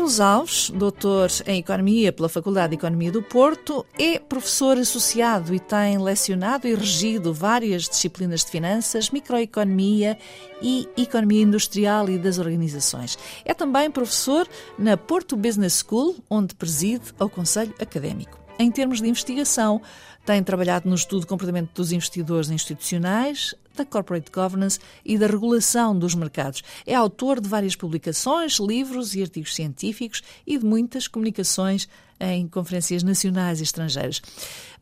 Carlos 0.00 0.18
Alves, 0.18 0.70
doutor 0.70 1.28
em 1.46 1.58
Economia 1.58 2.10
pela 2.10 2.26
Faculdade 2.26 2.70
de 2.70 2.76
Economia 2.76 3.12
do 3.12 3.22
Porto, 3.22 3.84
é 3.98 4.18
professor 4.18 4.78
associado 4.78 5.54
e 5.54 5.60
tem 5.60 5.98
lecionado 5.98 6.66
e 6.66 6.74
regido 6.74 7.34
várias 7.34 7.86
disciplinas 7.86 8.42
de 8.42 8.50
finanças, 8.50 9.10
microeconomia 9.10 10.16
e 10.62 10.88
economia 10.96 11.42
industrial 11.42 12.08
e 12.08 12.16
das 12.16 12.38
organizações. 12.38 13.18
É 13.44 13.52
também 13.52 13.90
professor 13.90 14.48
na 14.78 14.96
Porto 14.96 15.36
Business 15.36 15.84
School, 15.86 16.16
onde 16.30 16.54
preside 16.54 17.12
ao 17.18 17.28
Conselho 17.28 17.74
Académico. 17.78 18.39
Em 18.60 18.70
termos 18.70 19.00
de 19.00 19.08
investigação, 19.08 19.80
tem 20.26 20.44
trabalhado 20.44 20.86
no 20.86 20.94
estudo 20.94 21.22
do 21.22 21.26
comportamento 21.26 21.70
dos 21.74 21.92
investidores 21.92 22.50
institucionais, 22.50 23.54
da 23.74 23.86
corporate 23.86 24.30
governance 24.30 24.78
e 25.02 25.16
da 25.16 25.26
regulação 25.26 25.98
dos 25.98 26.14
mercados. 26.14 26.62
É 26.84 26.94
autor 26.94 27.40
de 27.40 27.48
várias 27.48 27.74
publicações, 27.74 28.58
livros 28.58 29.14
e 29.14 29.22
artigos 29.22 29.54
científicos 29.54 30.20
e 30.46 30.58
de 30.58 30.66
muitas 30.66 31.08
comunicações 31.08 31.88
em 32.20 32.46
conferências 32.46 33.02
nacionais 33.02 33.60
e 33.60 33.62
estrangeiras. 33.62 34.20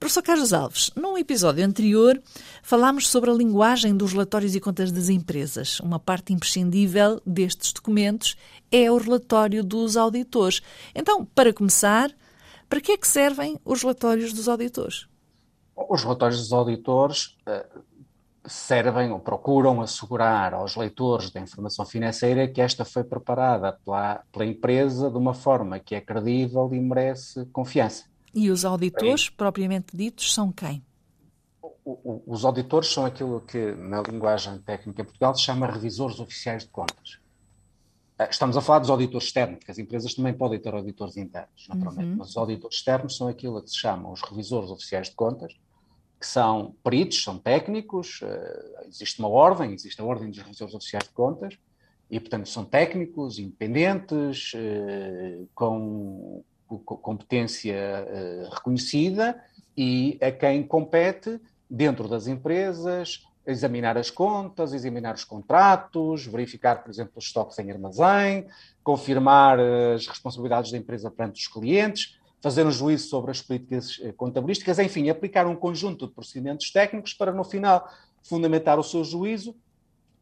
Professor 0.00 0.24
Carlos 0.24 0.52
Alves, 0.52 0.90
num 0.96 1.16
episódio 1.16 1.64
anterior 1.64 2.20
falámos 2.64 3.08
sobre 3.08 3.30
a 3.30 3.32
linguagem 3.32 3.96
dos 3.96 4.10
relatórios 4.10 4.56
e 4.56 4.60
contas 4.60 4.90
das 4.90 5.08
empresas. 5.08 5.78
Uma 5.78 6.00
parte 6.00 6.32
imprescindível 6.32 7.22
destes 7.24 7.72
documentos 7.72 8.36
é 8.72 8.90
o 8.90 8.96
relatório 8.96 9.62
dos 9.62 9.96
auditores. 9.96 10.60
Então, 10.96 11.24
para 11.24 11.52
começar, 11.52 12.12
para 12.68 12.80
que 12.80 12.92
é 12.92 12.96
que 12.96 13.08
servem 13.08 13.58
os 13.64 13.82
relatórios 13.82 14.32
dos 14.32 14.48
auditores? 14.48 15.06
Os 15.76 16.02
relatórios 16.02 16.40
dos 16.40 16.52
auditores 16.52 17.36
eh, 17.46 17.66
servem 18.46 19.10
ou 19.12 19.20
procuram 19.20 19.80
assegurar 19.80 20.54
aos 20.54 20.76
leitores 20.76 21.30
da 21.30 21.40
informação 21.40 21.84
financeira 21.84 22.48
que 22.48 22.60
esta 22.60 22.84
foi 22.84 23.04
preparada 23.04 23.72
pela, 23.84 24.22
pela 24.32 24.44
empresa 24.44 25.10
de 25.10 25.16
uma 25.16 25.34
forma 25.34 25.78
que 25.78 25.94
é 25.94 26.00
credível 26.00 26.68
e 26.72 26.80
merece 26.80 27.46
confiança. 27.46 28.04
E 28.34 28.50
os 28.50 28.64
auditores, 28.64 29.28
propriamente 29.28 29.96
ditos, 29.96 30.32
são 30.34 30.52
quem? 30.52 30.84
Os 32.26 32.44
auditores 32.44 32.92
são 32.92 33.06
aquilo 33.06 33.40
que, 33.40 33.72
na 33.72 34.02
linguagem 34.02 34.58
técnica 34.58 35.00
em 35.00 35.04
Portugal, 35.04 35.34
se 35.34 35.42
chama 35.42 35.66
revisores 35.66 36.20
oficiais 36.20 36.64
de 36.64 36.68
contas. 36.68 37.18
Eh, 38.18 38.28
estamos 38.30 38.56
a 38.56 38.60
falar 38.60 38.80
dos 38.80 38.90
auditores 38.90 39.28
externos, 39.28 39.58
porque 39.58 39.70
as 39.70 39.78
empresas 39.78 40.14
também 40.14 40.34
podem 40.34 40.58
ter 40.58 40.74
auditores 40.74 41.16
internos, 41.16 41.66
naturalmente, 41.68 42.10
uhum. 42.10 42.16
mas 42.16 42.30
os 42.30 42.36
auditores 42.36 42.76
externos 42.76 43.16
são 43.16 43.28
aquilo 43.28 43.62
que 43.62 43.70
se 43.70 43.78
chamam 43.78 44.12
os 44.12 44.22
revisores 44.22 44.70
oficiais 44.70 45.08
de 45.08 45.14
contas, 45.14 45.54
que 46.20 46.26
são 46.26 46.74
peritos, 46.82 47.22
são 47.22 47.38
técnicos, 47.38 48.20
uh, 48.22 48.88
existe 48.88 49.20
uma 49.20 49.28
ordem, 49.28 49.72
existe 49.72 50.00
a 50.00 50.04
Ordem 50.04 50.30
dos 50.30 50.40
Revisores 50.40 50.74
Oficiais 50.74 51.04
de 51.04 51.10
Contas, 51.10 51.56
e, 52.10 52.18
portanto, 52.18 52.48
são 52.48 52.64
técnicos, 52.64 53.38
independentes, 53.38 54.52
uh, 54.54 55.48
com, 55.54 56.42
com, 56.66 56.78
competência 56.78 57.78
reconhecida 58.50 59.40
e 59.76 60.18
a 60.20 60.32
quem 60.32 60.66
compete, 60.66 61.40
dentro 61.70 62.08
das 62.08 62.26
empresas, 62.26 63.24
examinar 63.48 63.96
as 63.96 64.10
contas, 64.10 64.74
examinar 64.74 65.14
os 65.14 65.24
contratos, 65.24 66.26
verificar, 66.26 66.82
por 66.82 66.90
exemplo, 66.90 67.14
os 67.16 67.24
estoques 67.24 67.58
em 67.58 67.70
armazém, 67.70 68.46
confirmar 68.84 69.58
as 69.58 70.06
responsabilidades 70.06 70.70
da 70.70 70.76
empresa 70.76 71.10
perante 71.10 71.40
os 71.40 71.48
clientes, 71.48 72.18
fazer 72.42 72.66
um 72.66 72.70
juízo 72.70 73.08
sobre 73.08 73.30
as 73.30 73.40
políticas 73.40 73.98
eh, 74.02 74.12
contabilísticas, 74.12 74.78
enfim, 74.78 75.08
aplicar 75.08 75.46
um 75.46 75.56
conjunto 75.56 76.06
de 76.06 76.12
procedimentos 76.12 76.70
técnicos 76.70 77.14
para, 77.14 77.32
no 77.32 77.42
final, 77.42 77.88
fundamentar 78.22 78.78
o 78.78 78.84
seu 78.84 79.02
juízo 79.02 79.56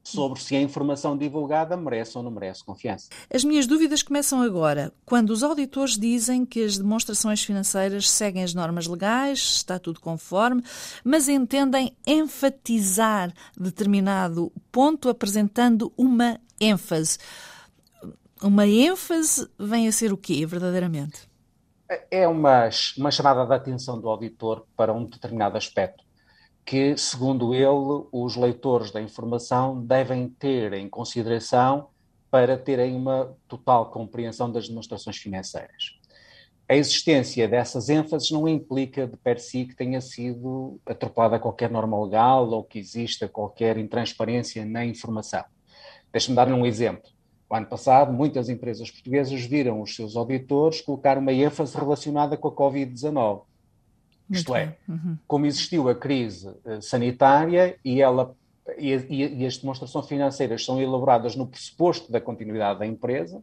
sobre 0.06 0.40
se 0.40 0.54
a 0.54 0.60
informação 0.60 1.16
divulgada 1.16 1.76
merece 1.76 2.16
ou 2.16 2.22
não 2.22 2.30
merece 2.30 2.64
confiança. 2.64 3.08
As 3.32 3.42
minhas 3.42 3.66
dúvidas 3.66 4.02
começam 4.02 4.40
agora. 4.40 4.92
Quando 5.04 5.30
os 5.30 5.42
auditores 5.42 5.98
dizem 5.98 6.46
que 6.46 6.62
as 6.64 6.78
demonstrações 6.78 7.42
financeiras 7.42 8.08
seguem 8.08 8.44
as 8.44 8.54
normas 8.54 8.86
legais, 8.86 9.38
está 9.38 9.78
tudo 9.78 10.00
conforme, 10.00 10.62
mas 11.02 11.28
entendem 11.28 11.96
enfatizar 12.06 13.32
determinado 13.58 14.52
ponto 14.70 15.08
apresentando 15.08 15.92
uma 15.96 16.38
ênfase. 16.60 17.18
Uma 18.40 18.66
ênfase 18.66 19.48
vem 19.58 19.88
a 19.88 19.92
ser 19.92 20.12
o 20.12 20.16
quê, 20.16 20.46
verdadeiramente? 20.46 21.28
é 22.10 22.26
uma, 22.26 22.68
uma 22.98 23.10
chamada 23.10 23.46
de 23.46 23.54
atenção 23.54 24.00
do 24.00 24.08
auditor 24.08 24.66
para 24.76 24.92
um 24.92 25.04
determinado 25.04 25.56
aspecto, 25.56 26.04
que, 26.66 26.96
segundo 26.96 27.54
ele, 27.54 28.06
os 28.10 28.34
leitores 28.34 28.90
da 28.90 29.00
informação 29.00 29.80
devem 29.80 30.28
ter 30.28 30.72
em 30.72 30.88
consideração 30.88 31.86
para 32.28 32.58
terem 32.58 32.96
uma 32.96 33.32
total 33.46 33.88
compreensão 33.92 34.50
das 34.50 34.68
demonstrações 34.68 35.16
financeiras. 35.16 35.96
A 36.68 36.74
existência 36.74 37.46
dessas 37.46 37.88
ênfases 37.88 38.32
não 38.32 38.48
implica 38.48 39.06
de 39.06 39.16
per 39.16 39.38
si 39.38 39.66
que 39.66 39.76
tenha 39.76 40.00
sido 40.00 40.80
atropelada 40.84 41.38
qualquer 41.38 41.70
norma 41.70 42.02
legal 42.02 42.50
ou 42.50 42.64
que 42.64 42.80
exista 42.80 43.28
qualquer 43.28 43.78
intransparência 43.78 44.64
na 44.64 44.84
informação. 44.84 45.44
Deixe-me 46.10 46.34
dar 46.34 46.52
um 46.52 46.66
exemplo. 46.66 47.08
O 47.48 47.54
ano 47.54 47.66
passado, 47.66 48.12
muitas 48.12 48.48
empresas 48.48 48.90
portuguesas 48.90 49.40
viram 49.42 49.80
os 49.80 49.94
seus 49.94 50.16
auditores 50.16 50.80
colocar 50.80 51.16
uma 51.16 51.32
ênfase 51.32 51.76
relacionada 51.76 52.36
com 52.36 52.48
a 52.48 52.52
Covid-19. 52.52 53.42
Isto 54.30 54.54
é, 54.54 54.76
uhum. 54.88 55.16
como 55.26 55.46
existiu 55.46 55.88
a 55.88 55.94
crise 55.94 56.48
uh, 56.48 56.82
sanitária 56.82 57.76
e, 57.84 58.00
ela, 58.00 58.34
e, 58.76 58.92
e, 59.08 59.46
as 59.46 59.56
demonstrações 59.56 60.06
financeiras 60.08 60.64
são 60.64 60.80
elaboradas 60.80 61.36
no 61.36 61.46
pressuposto 61.46 62.10
da 62.10 62.20
continuidade 62.20 62.80
da 62.80 62.86
empresa, 62.86 63.42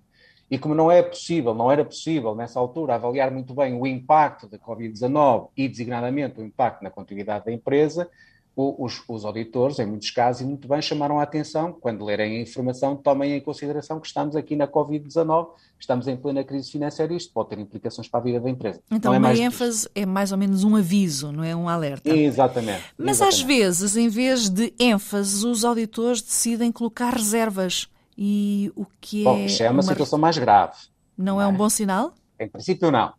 e 0.52 0.58
como 0.58 0.76
não 0.76 0.92
é 0.92 1.02
possível, 1.02 1.56
não 1.56 1.72
era 1.72 1.86
possível 1.86 2.36
nessa 2.36 2.60
altura 2.60 2.96
avaliar 2.96 3.32
muito 3.32 3.54
bem 3.54 3.74
o 3.74 3.88
impacto 3.88 4.48
da 4.48 4.60
Covid-19 4.60 5.50
e 5.56 5.68
designadamente 5.68 6.40
o 6.40 6.44
impacto 6.44 6.84
na 6.84 6.92
continuidade 6.92 7.46
da 7.46 7.52
empresa, 7.52 8.10
os, 8.56 9.04
os, 9.08 9.26
auditores, 9.26 9.80
em 9.80 9.86
muitos 9.86 10.12
casos, 10.12 10.42
e 10.42 10.46
muito 10.46 10.68
bem, 10.68 10.82
chamaram 10.82 11.20
a 11.20 11.24
atenção, 11.24 11.74
quando 11.74 12.06
lerem 12.06 12.38
a 12.38 12.42
informação, 12.42 12.96
tomem 12.96 13.34
em 13.34 13.42
consideração 13.42 14.00
que 14.00 14.06
estamos 14.06 14.36
aqui 14.36 14.56
na 14.56 14.68
Covid-19, 14.68 15.48
estamos 15.80 16.08
em 16.08 16.16
plena 16.16 16.44
crise 16.44 16.72
financeira 16.72 17.14
e 17.14 17.18
isto 17.18 17.34
pode 17.34 17.50
ter 17.50 17.60
implicações 17.60 18.08
para 18.08 18.20
a 18.20 18.24
vida 18.24 18.40
da 18.40 18.50
empresa. 18.50 18.80
Então, 18.92 19.12
não 19.12 19.16
é 19.16 19.34
uma 19.34 19.36
ênfase 19.36 19.90
é 19.96 20.06
mais 20.06 20.32
ou 20.32 20.38
menos 20.38 20.64
um 20.64 20.76
aviso, 20.76 21.32
não 21.32 21.44
é 21.44 21.56
um 21.56 21.68
alerta. 21.68 22.10
Exatamente. 22.10 22.84
Mas 22.98 23.18
exatamente. 23.18 23.36
às 23.36 23.42
vezes, 23.42 23.98
em 23.98 24.08
vez 24.08 24.50
de 24.50 24.72
ênfase, 24.80 25.46
os 25.48 25.66
auditores 25.66 26.22
decidem 26.22 26.72
colocar 26.72 27.12
reservas. 27.12 27.90
E 28.16 28.72
o 28.76 28.86
que 29.02 29.22
é. 29.22 29.24
Bom, 29.24 29.48
é 29.48 29.64
uma, 29.64 29.72
uma 29.72 29.82
situação 29.82 30.20
mais 30.20 30.38
grave. 30.38 30.78
Não, 31.18 31.36
não 31.36 31.42
é? 31.42 31.46
é 31.46 31.48
um 31.48 31.56
bom 31.56 31.68
sinal? 31.68 32.14
Em 32.40 32.48
princípio, 32.48 32.92
não 32.92 33.12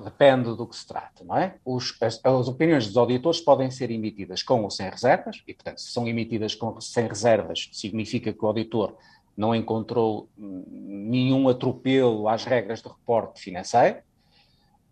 depende 0.00 0.54
do 0.56 0.66
que 0.66 0.76
se 0.76 0.86
trata, 0.86 1.24
não 1.24 1.36
é? 1.36 1.56
Os, 1.64 1.96
as, 2.00 2.20
as, 2.24 2.48
opiniões 2.48 2.86
dos 2.86 2.96
auditores 2.96 3.40
podem 3.40 3.70
ser 3.70 3.90
emitidas 3.90 4.42
com 4.42 4.62
ou 4.62 4.70
sem 4.70 4.88
reservas, 4.88 5.42
e, 5.46 5.54
portanto, 5.54 5.80
se 5.80 5.92
são 5.92 6.06
emitidas 6.06 6.54
com, 6.54 6.80
sem 6.80 7.06
reservas, 7.06 7.68
significa 7.72 8.32
que 8.32 8.44
o 8.44 8.48
auditor 8.48 8.96
não 9.36 9.54
encontrou 9.54 10.28
nenhum 10.36 11.48
atropelo 11.48 12.28
às 12.28 12.44
regras 12.44 12.82
do 12.82 12.90
reporte 12.90 13.40
financeiro. 13.40 13.98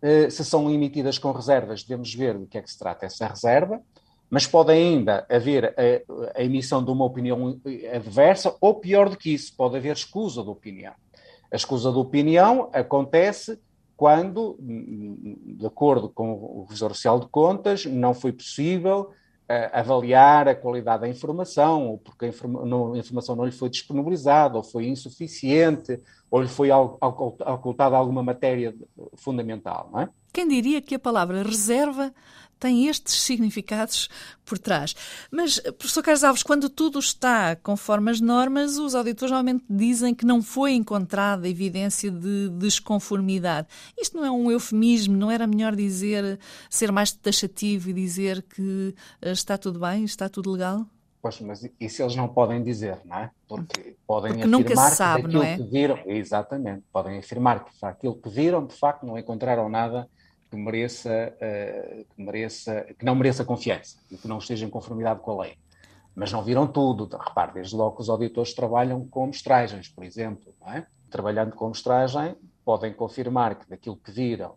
Uh, 0.03 0.31
se 0.31 0.44
são 0.44 0.71
emitidas 0.71 1.19
com 1.19 1.31
reservas, 1.31 1.82
devemos 1.82 2.15
ver 2.15 2.38
do 2.38 2.47
que 2.47 2.56
é 2.56 2.62
que 2.62 2.71
se 2.71 2.78
trata 2.78 3.05
essa 3.05 3.27
reserva, 3.27 3.82
mas 4.31 4.47
pode 4.47 4.71
ainda 4.71 5.27
haver 5.28 5.75
a, 5.77 6.38
a 6.38 6.43
emissão 6.43 6.82
de 6.82 6.91
uma 6.91 7.05
opinião 7.05 7.61
adversa, 7.93 8.56
ou 8.61 8.75
pior 8.76 9.08
do 9.08 9.17
que 9.17 9.35
isso, 9.35 9.55
pode 9.56 9.76
haver 9.76 9.93
escusa 9.93 10.43
de 10.43 10.49
opinião. 10.49 10.94
A 11.53 11.56
escusa 11.56 11.91
de 11.91 11.99
opinião 11.99 12.70
acontece 12.73 13.61
quando, 14.00 14.56
de 14.58 15.67
acordo 15.67 16.08
com 16.08 16.32
o 16.32 16.62
Revisor 16.62 16.94
Social 16.94 17.20
de 17.20 17.29
Contas, 17.29 17.85
não 17.85 18.14
foi 18.14 18.32
possível 18.32 19.11
uh, 19.11 19.70
avaliar 19.75 20.49
a 20.49 20.55
qualidade 20.55 21.02
da 21.02 21.08
informação, 21.08 21.87
ou 21.87 21.99
porque 21.99 22.25
a, 22.25 22.29
informa 22.29 22.64
não, 22.64 22.94
a, 22.94 22.99
informação 22.99 23.37
não 23.37 23.44
lhe 23.44 23.52
foi 23.52 23.69
disponibilizada, 23.69 24.56
ou 24.56 24.62
foi 24.62 24.87
insuficiente, 24.87 26.02
ou 26.31 26.41
lhe 26.41 26.49
foi 26.49 26.70
ocultada 26.70 27.94
alguma 27.94 28.23
matéria 28.23 28.75
fundamental. 29.17 29.91
Não 29.93 30.00
é? 30.00 30.08
Quem 30.32 30.47
diria 30.49 30.81
que 30.81 30.94
a 30.94 30.99
palavra 30.99 31.43
reserva 31.43 32.12
tem 32.61 32.87
estes 32.87 33.23
significados 33.23 34.09
por 34.44 34.59
trás. 34.59 34.94
Mas, 35.31 35.59
professor 35.59 36.03
Carlos 36.03 36.23
Alves, 36.23 36.43
quando 36.43 36.69
tudo 36.69 36.99
está 36.99 37.56
conforme 37.56 38.11
as 38.11 38.21
normas, 38.21 38.77
os 38.77 38.94
auditores 38.94 39.32
normalmente 39.32 39.65
dizem 39.69 40.15
que 40.15 40.27
não 40.27 40.43
foi 40.43 40.73
encontrada 40.75 41.49
evidência 41.49 42.11
de 42.11 42.50
desconformidade. 42.50 43.67
Isto 43.99 44.19
não 44.19 44.25
é 44.27 44.31
um 44.31 44.50
eufemismo? 44.50 45.17
Não 45.17 45.31
era 45.31 45.47
melhor 45.47 45.75
dizer, 45.75 46.38
ser 46.69 46.93
mais 46.93 47.11
taxativo 47.11 47.88
e 47.88 47.94
dizer 47.94 48.43
que 48.43 48.94
eh, 49.23 49.32
está 49.32 49.56
tudo 49.56 49.81
bem, 49.81 50.05
está 50.05 50.29
tudo 50.29 50.53
legal? 50.53 50.85
Pois, 51.23 51.41
mas 51.41 51.69
isso 51.79 52.03
eles 52.03 52.17
não 52.17 52.29
podem 52.29 52.62
dizer, 52.62 52.99
não 53.05 53.19
é? 53.19 53.31
Porque 53.47 53.94
podem 54.06 54.38
Porque 54.38 54.56
afirmar 54.56 54.91
sabe, 54.91 55.23
que 55.23 55.29
daquilo 55.29 55.43
não 55.43 55.50
é? 55.50 55.56
que 55.56 55.62
viram, 55.65 55.99
exatamente, 56.06 56.82
podem 56.93 57.19
afirmar 57.19 57.65
que 57.65 57.73
aquilo 57.82 58.15
que 58.15 58.29
viram, 58.31 58.67
de 58.67 58.75
facto, 58.75 59.05
não 59.05 59.19
encontraram 59.19 59.69
nada 59.69 60.09
que 60.50 60.56
mereça, 60.56 61.35
uh, 61.37 62.05
que 62.05 62.23
mereça, 62.23 62.87
que 62.99 63.05
não 63.05 63.14
mereça 63.14 63.44
confiança 63.44 63.99
e 64.11 64.17
que 64.17 64.26
não 64.26 64.38
esteja 64.38 64.67
em 64.67 64.70
conformidade 64.70 65.20
com 65.20 65.32
a 65.32 65.43
lei. 65.43 65.58
Mas 66.14 66.32
não 66.32 66.43
viram 66.43 66.67
tudo. 66.67 67.08
Repare, 67.17 67.52
desde 67.55 67.76
logo 67.76 67.97
que 67.97 68.02
os 68.02 68.11
auditores 68.11 68.52
trabalham 68.52 69.06
com 69.08 69.26
mestragens, 69.26 69.88
por 69.88 70.05
exemplo, 70.05 70.52
é? 70.67 70.85
Trabalhando 71.08 71.55
com 71.55 71.69
mestragem, 71.69 72.37
podem 72.64 72.93
confirmar 72.93 73.55
que 73.55 73.69
daquilo 73.69 73.97
que 73.97 74.11
viram 74.11 74.55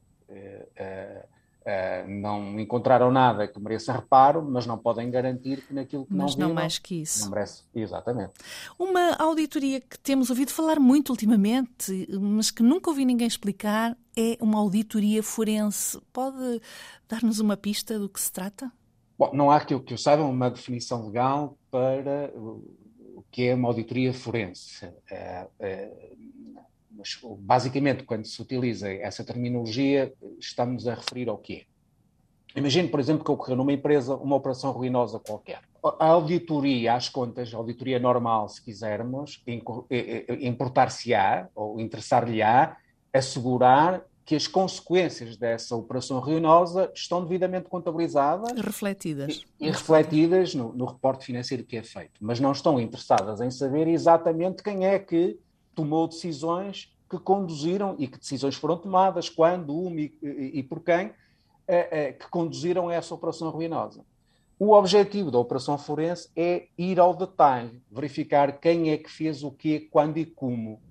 uh, 1.64 2.10
não 2.10 2.60
encontraram 2.60 3.12
nada 3.12 3.48
que 3.48 3.60
mereça 3.60 3.94
reparo, 3.94 4.44
mas 4.44 4.66
não 4.66 4.78
podem 4.78 5.10
garantir 5.10 5.62
que 5.62 5.74
naquilo 5.74 6.06
que 6.06 6.14
mas 6.14 6.32
não 6.32 6.36
viram... 6.36 6.48
não 6.50 6.56
mais 6.56 6.78
que 6.78 7.02
isso. 7.02 7.24
Não 7.24 7.32
merece, 7.32 7.64
exatamente. 7.74 8.34
Uma 8.78 9.16
auditoria 9.16 9.82
que 9.82 9.98
temos 10.00 10.30
ouvido 10.30 10.52
falar 10.52 10.80
muito 10.80 11.10
ultimamente, 11.10 12.08
mas 12.20 12.52
que 12.52 12.64
nunca 12.64 12.90
ouvi 12.90 13.06
ninguém 13.06 13.28
explicar, 13.28 13.98
é 14.16 14.38
uma 14.40 14.60
auditoria 14.60 15.24
forense. 15.24 16.00
Pode 16.12 16.62
dar-nos 17.08 17.40
uma 17.40 17.58
pista 17.58 17.98
do 17.98 18.10
que 18.10 18.20
se 18.20 18.32
trata? 18.32 18.72
Bom, 19.18 19.32
não 19.34 19.52
há 19.52 19.60
que 19.60 19.74
eu, 19.74 19.80
que 19.80 19.94
eu 19.94 19.98
saiba 19.98 20.24
uma 20.24 20.50
definição 20.50 21.06
legal 21.06 21.58
para 21.72 22.32
o 22.36 23.24
que 23.32 23.48
é 23.48 23.56
uma 23.56 23.68
auditoria 23.68 24.14
forense. 24.14 24.86
Uh, 24.86 24.90
uh, 25.60 26.14
mas, 26.54 26.66
basicamente, 27.40 28.04
quando 28.04 28.26
se 28.26 28.42
utiliza 28.42 28.92
essa 28.92 29.24
terminologia, 29.24 30.14
estamos 30.40 30.88
a 30.88 30.96
referir 30.96 31.30
ao 31.30 31.38
quê? 31.38 31.66
Imagine, 32.56 32.88
por 32.88 33.00
exemplo, 33.00 33.24
que 33.24 33.32
ocorreu 33.32 33.56
numa 33.56 33.74
empresa 33.74 34.16
uma 34.16 34.36
operação 34.36 34.72
ruinosa 34.72 35.20
qualquer. 35.20 35.62
A 36.00 36.06
auditoria, 36.06 36.94
às 36.94 37.10
contas, 37.10 37.54
a 37.54 37.58
auditoria 37.58 38.00
normal, 38.00 38.48
se 38.48 38.64
quisermos, 38.64 39.44
importar-se-á 40.40 41.50
ou 41.56 41.80
interessar-lhe-á 41.80 42.78
assegurar 43.12 44.04
que 44.26 44.36
as 44.36 44.48
consequências 44.48 45.36
dessa 45.36 45.76
operação 45.76 46.20
ruinosa 46.20 46.90
estão 46.96 47.22
devidamente 47.22 47.68
contabilizadas 47.68 48.58
refletidas 48.58 49.44
e, 49.60 49.68
e 49.68 49.70
refletidas 49.70 50.56
no, 50.56 50.72
no 50.74 50.86
reporte 50.86 51.26
financeiro 51.26 51.64
que 51.64 51.76
é 51.76 51.84
feito, 51.84 52.14
mas 52.22 52.40
não 52.40 52.54
estão 52.54 52.80
interessadas 52.80 53.42
em 53.42 53.52
saber 53.52 53.88
exatamente 53.88 54.64
quem 54.64 54.86
é 54.86 54.98
que 54.98 55.38
tomou 55.74 56.08
decisões 56.08 56.94
que 57.10 57.18
conduziram, 57.20 57.96
e 58.00 58.08
que 58.08 58.18
decisões 58.18 58.56
foram 58.56 58.78
tomadas, 58.78 59.30
quando, 59.30 59.74
uma 59.74 60.02
e, 60.02 60.12
e 60.54 60.64
por 60.64 60.80
quem, 60.82 61.12
é, 61.68 62.08
é, 62.08 62.14
que 62.14 62.28
conduziram 62.30 62.90
a 62.90 62.94
essa 62.94 63.14
operação 63.14 63.50
ruinosa. 63.50 64.04
O 64.60 64.72
objetivo 64.72 65.30
da 65.30 65.38
operação 65.40 65.78
forense 65.78 66.30
é 66.36 66.68
ir 66.78 67.00
ao 67.00 67.16
detalhe, 67.16 67.82
verificar 67.92 68.60
quem 68.60 68.92
é 68.92 68.98
que 68.98 69.10
fez 69.10 69.44
o 69.44 69.52
quê, 69.52 69.88
quando 69.92 70.18
e 70.18 70.26
como, 70.26 70.82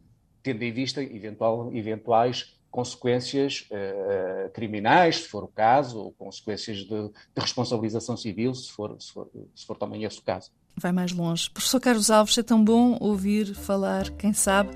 tendo 0.42 0.62
em 0.62 0.72
vista 0.72 1.02
eventual, 1.02 1.72
eventuais 1.72 2.58
consequências 2.70 3.68
uh, 3.70 4.50
criminais, 4.50 5.16
se 5.16 5.28
for 5.28 5.44
o 5.44 5.48
caso, 5.48 5.98
ou 6.00 6.12
consequências 6.12 6.78
de, 6.78 6.86
de 6.86 7.12
responsabilização 7.36 8.16
civil, 8.16 8.54
se 8.54 8.72
for, 8.72 8.96
se, 9.00 9.12
for, 9.12 9.30
se 9.54 9.66
for 9.66 9.76
também 9.76 10.04
esse 10.04 10.18
o 10.18 10.22
caso. 10.22 10.50
Vai 10.76 10.92
mais 10.92 11.12
longe. 11.12 11.50
Professor 11.50 11.80
Carlos 11.80 12.10
Alves, 12.10 12.36
é 12.38 12.42
tão 12.42 12.62
bom 12.64 12.96
ouvir 13.00 13.54
falar, 13.54 14.10
quem 14.10 14.32
sabe. 14.32 14.70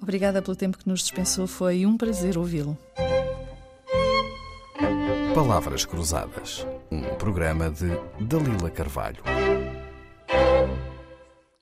Obrigada 0.00 0.40
pelo 0.40 0.56
tempo 0.56 0.78
que 0.78 0.88
nos 0.88 1.00
dispensou, 1.00 1.46
foi 1.46 1.84
um 1.84 1.96
prazer 1.96 2.38
ouvi-lo. 2.38 2.78
Palavras 5.34 5.84
Cruzadas, 5.84 6.66
um 6.90 7.02
programa 7.16 7.70
de 7.70 7.88
Dalila 8.20 8.70
Carvalho. 8.70 9.22